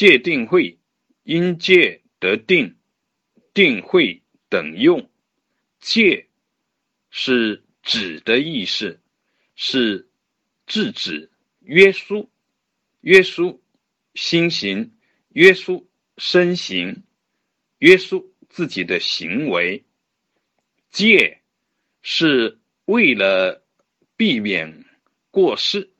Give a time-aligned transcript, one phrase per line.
[0.00, 0.78] 戒定慧，
[1.24, 2.78] 因戒得定，
[3.52, 5.10] 定慧等用。
[5.78, 6.26] 戒
[7.10, 8.98] 是止的意思，
[9.56, 10.08] 是
[10.66, 12.30] 制止、约束、
[13.02, 13.62] 约束
[14.14, 14.90] 心行、
[15.34, 15.86] 约束
[16.16, 17.02] 身形、
[17.76, 19.84] 约束自己的行为。
[20.90, 21.42] 戒
[22.00, 23.62] 是为了
[24.16, 24.86] 避免
[25.30, 25.90] 过失，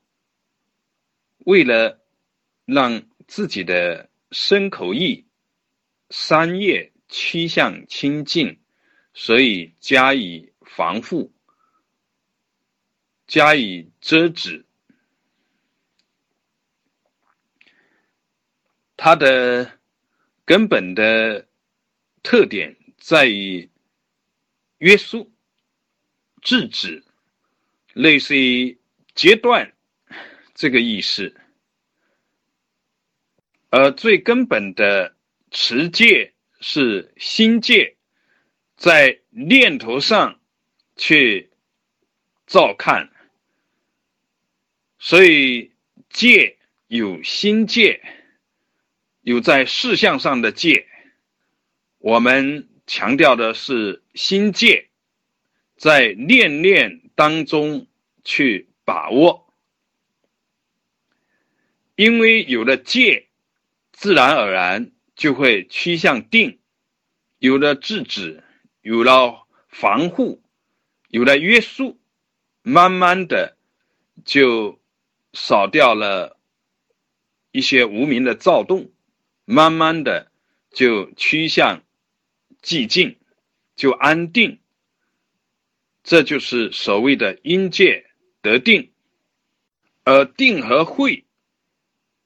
[1.44, 2.00] 为了
[2.64, 5.24] 让自己的身口意
[6.08, 8.58] 三业趋向清净。
[9.12, 11.32] 所以加以防护，
[13.26, 14.64] 加以遮止。
[18.96, 19.78] 它的
[20.44, 21.48] 根本的
[22.22, 23.68] 特点在于
[24.78, 25.30] 约束、
[26.40, 27.04] 制止，
[27.94, 28.78] 类似于
[29.14, 29.72] 截断
[30.54, 31.34] 这个意思。
[33.70, 35.16] 而最根本的
[35.50, 37.96] 持戒是心戒。
[38.76, 40.40] 在念头上
[40.96, 41.50] 去
[42.46, 43.10] 照看，
[44.98, 45.72] 所以
[46.08, 48.02] 戒有心戒，
[49.20, 50.88] 有在事项上的戒。
[51.98, 54.88] 我们强调的是心戒，
[55.76, 57.86] 在念念当中
[58.24, 59.52] 去把握，
[61.96, 63.28] 因为有了戒，
[64.00, 66.58] 自然而然就会趋向定，
[67.38, 68.42] 有了制止。
[68.80, 70.42] 有了防护，
[71.08, 72.00] 有了约束，
[72.62, 73.58] 慢慢的
[74.24, 74.80] 就
[75.34, 76.38] 少掉了
[77.50, 78.90] 一些无名的躁动，
[79.44, 80.32] 慢慢的
[80.70, 81.84] 就趋向
[82.62, 83.18] 寂静，
[83.76, 84.60] 就安定。
[86.02, 88.06] 这就是所谓的因界
[88.40, 88.92] 得定，
[90.04, 91.26] 而定和慧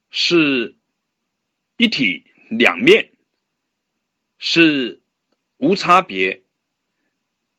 [0.09, 0.74] 是
[1.77, 3.11] 一体两面，
[4.37, 5.01] 是
[5.57, 6.41] 无差别。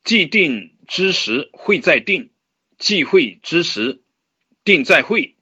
[0.03, 2.29] 既定之时，会在定；
[2.77, 4.01] 既会之时，
[4.63, 5.35] 定在会。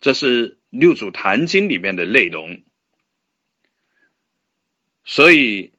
[0.00, 2.62] 这是六祖坛经里面的内容。
[5.04, 5.72] 所以，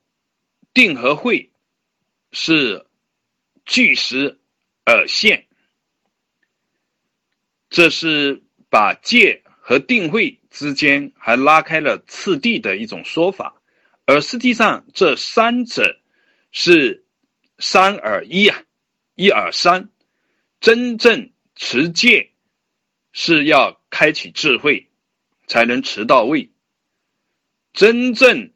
[0.74, 1.52] 定和会
[2.32, 2.86] 是
[3.66, 4.40] 聚时
[4.86, 5.48] 而现。
[7.70, 13.56] 这是把戒和定慧之间还拉开了次第的一种说法，
[14.06, 16.00] 而实际上这三者
[16.52, 17.00] 是。
[17.60, 18.64] 三而一啊，
[19.16, 19.90] 一而三，
[20.60, 22.32] 真正持戒
[23.14, 24.90] 是要开启智慧，
[25.48, 26.50] 才能持到位。
[27.72, 28.52] 真正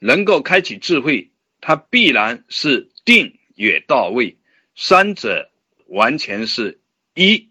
[0.00, 4.38] 能够开启智慧，它必然是定也到位。
[4.74, 5.52] 三者
[5.86, 6.80] 完全是
[7.14, 7.49] 一